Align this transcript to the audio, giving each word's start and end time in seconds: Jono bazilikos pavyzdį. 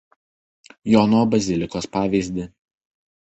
Jono 0.93 1.19
bazilikos 1.35 1.89
pavyzdį. 1.97 2.47